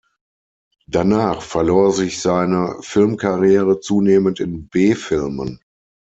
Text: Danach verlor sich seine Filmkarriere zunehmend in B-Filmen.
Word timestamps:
Danach 0.87 1.43
verlor 1.43 1.91
sich 1.91 2.21
seine 2.23 2.75
Filmkarriere 2.81 3.81
zunehmend 3.81 4.39
in 4.39 4.67
B-Filmen. 4.67 5.59